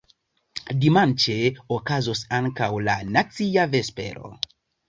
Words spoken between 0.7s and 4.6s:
Dimanĉe okazos ankaŭ la nacia vespero.